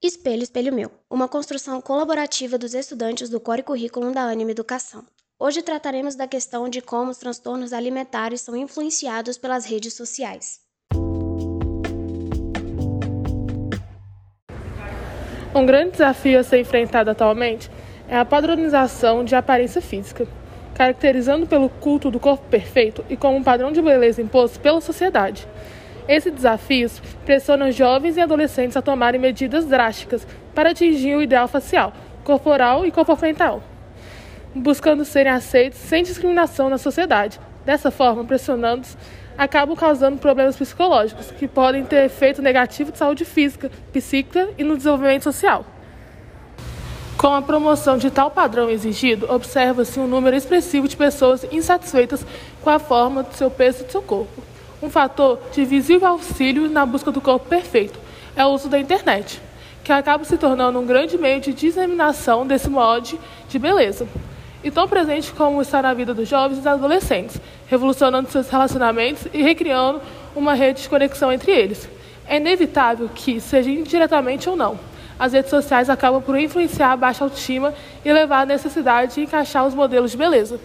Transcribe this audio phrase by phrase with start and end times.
[0.00, 5.04] Espelho, Espelho Meu, uma construção colaborativa dos estudantes do Core Curriculum da Anima Educação.
[5.36, 10.60] Hoje trataremos da questão de como os transtornos alimentares são influenciados pelas redes sociais.
[15.52, 17.68] Um grande desafio a ser enfrentado atualmente
[18.08, 20.28] é a padronização de aparência física,
[20.76, 25.44] caracterizando pelo culto do corpo perfeito e como um padrão de beleza imposto pela sociedade.
[26.08, 31.92] Esses desafios pressionam jovens e adolescentes a tomarem medidas drásticas para atingir o ideal facial,
[32.24, 33.62] corporal e comportamental,
[34.54, 37.38] buscando serem aceitos sem discriminação na sociedade.
[37.62, 38.96] Dessa forma, pressionando-os,
[39.36, 44.78] acabam causando problemas psicológicos, que podem ter efeito negativo de saúde física, psíquica e no
[44.78, 45.66] desenvolvimento social.
[47.18, 52.24] Com a promoção de tal padrão exigido, observa-se um número expressivo de pessoas insatisfeitas
[52.62, 54.57] com a forma do seu peso e do seu corpo.
[54.80, 57.98] Um fator de visível auxílio na busca do corpo perfeito
[58.36, 59.42] é o uso da internet,
[59.82, 64.06] que acaba se tornando um grande meio de disseminação desse molde de beleza.
[64.62, 69.42] E tão presente como está na vida dos jovens e adolescentes, revolucionando seus relacionamentos e
[69.42, 70.00] recriando
[70.36, 71.88] uma rede de conexão entre eles.
[72.24, 74.78] É inevitável que, seja indiretamente ou não,
[75.18, 79.66] as redes sociais acabam por influenciar a baixa autoestima e levar à necessidade de encaixar
[79.66, 80.60] os modelos de beleza.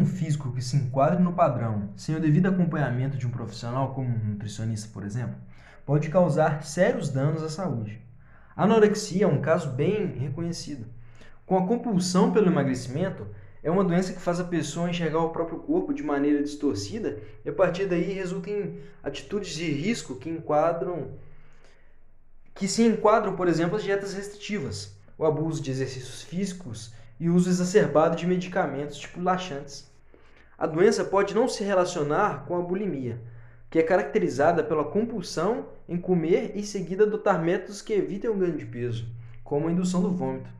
[0.00, 4.08] Um físico que se enquadre no padrão, sem o devido acompanhamento de um profissional como
[4.08, 5.36] um nutricionista, por exemplo,
[5.84, 8.00] pode causar sérios danos à saúde.
[8.56, 10.86] A anorexia é um caso bem reconhecido.
[11.44, 13.26] Com a compulsão pelo emagrecimento,
[13.62, 17.48] é uma doença que faz a pessoa enxergar o próprio corpo de maneira distorcida e
[17.50, 21.08] a partir daí resulta em atitudes de risco que enquadram
[22.54, 27.50] que se enquadram, por exemplo, as dietas restritivas, o abuso de exercícios físicos e uso
[27.50, 29.89] exacerbado de medicamentos tipo laxantes.
[30.60, 33.18] A doença pode não se relacionar com a bulimia,
[33.70, 38.58] que é caracterizada pela compulsão em comer e seguida adotar métodos que evitem o ganho
[38.58, 39.08] de peso,
[39.42, 40.50] como a indução do vômito.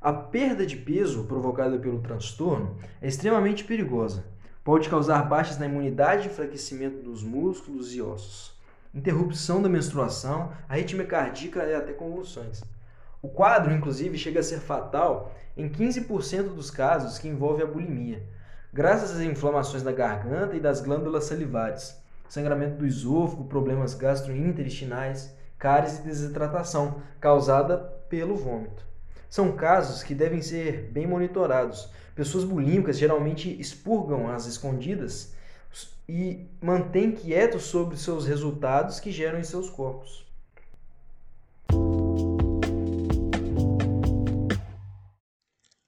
[0.00, 4.24] A perda de peso provocada pelo transtorno é extremamente perigosa.
[4.64, 8.58] Pode causar baixas na imunidade enfraquecimento dos músculos e ossos,
[8.94, 12.62] interrupção da menstruação, arritmia cardíaca e até convulsões.
[13.20, 18.22] O quadro, inclusive, chega a ser fatal em 15% dos casos que envolve a bulimia,
[18.72, 25.98] graças às inflamações da garganta e das glândulas salivares, sangramento do esôfago, problemas gastrointestinais, cáries
[25.98, 27.76] e desidratação causada
[28.08, 28.84] pelo vômito.
[29.28, 31.90] São casos que devem ser bem monitorados.
[32.14, 35.34] Pessoas bulímicas geralmente expurgam as escondidas
[36.08, 40.26] e mantêm quietos sobre seus resultados que geram em seus corpos.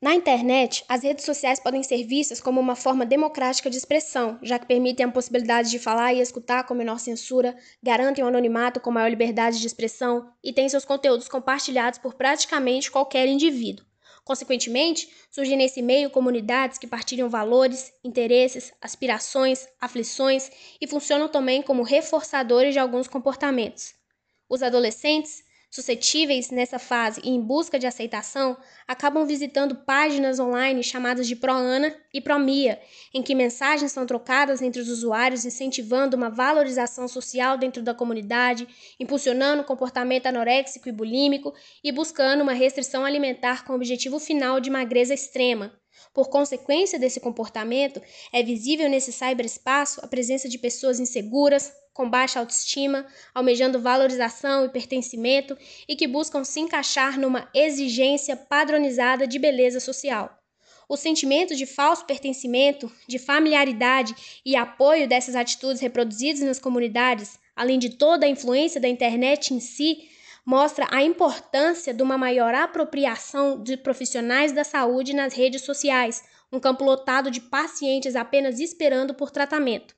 [0.04, 4.59] Na internet, as redes sociais podem ser vistas como uma forma democrática de expressão, já
[4.59, 8.91] que permitem a possibilidade de falar e escutar com menor censura, garantem o anonimato com
[8.91, 13.87] maior liberdade de expressão e têm seus conteúdos compartilhados por praticamente qualquer indivíduo.
[14.22, 20.50] Consequentemente, surgem nesse meio comunidades que partilham valores, interesses, aspirações, aflições
[20.82, 23.94] e funcionam também como reforçadores de alguns comportamentos.
[24.50, 25.42] Os adolescentes
[25.75, 31.93] suscetíveis nessa fase e em busca de aceitação, acabam visitando páginas online chamadas de ProAna
[32.12, 32.81] e ProMia,
[33.12, 38.69] em que mensagens são trocadas entre os usuários, incentivando uma valorização social dentro da comunidade,
[39.01, 41.53] impulsionando o comportamento anoréxico e bulímico
[41.83, 45.73] e buscando uma restrição alimentar com o objetivo final de magreza extrema.
[46.12, 48.00] Por consequência desse comportamento,
[48.32, 54.69] é visível nesse cyberespaço a presença de pessoas inseguras, com baixa autoestima, almejando valorização e
[54.69, 55.56] pertencimento
[55.88, 60.37] e que buscam se encaixar numa exigência padronizada de beleza social.
[60.88, 67.78] O sentimento de falso pertencimento, de familiaridade e apoio dessas atitudes reproduzidas nas comunidades, além
[67.78, 70.09] de toda a influência da internet em si,
[70.44, 76.22] mostra a importância de uma maior apropriação de profissionais da saúde nas redes sociais,
[76.53, 79.94] um campo lotado de pacientes apenas esperando por tratamento.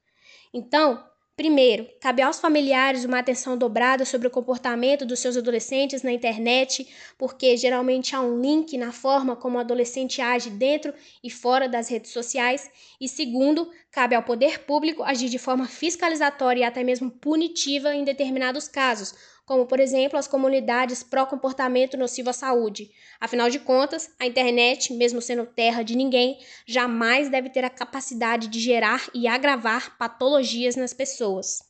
[0.54, 1.04] Então,
[1.36, 6.88] Primeiro, cabe aos familiares uma atenção dobrada sobre o comportamento dos seus adolescentes na internet,
[7.18, 11.90] porque geralmente há um link na forma como o adolescente age dentro e fora das
[11.90, 12.70] redes sociais.
[12.98, 18.02] E segundo, cabe ao poder público agir de forma fiscalizatória e até mesmo punitiva em
[18.02, 19.14] determinados casos,
[19.46, 22.90] como por exemplo as comunidades pró-comportamento nocivo à saúde.
[23.20, 28.48] Afinal de contas, a internet, mesmo sendo terra de ninguém, jamais deve ter a capacidade
[28.48, 31.65] de gerar e agravar patologias nas pessoas.